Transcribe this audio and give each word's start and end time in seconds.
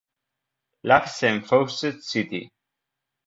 Labs 0.83 1.21
en 1.21 1.43
Fawcett 1.43 2.01
City. 2.01 2.49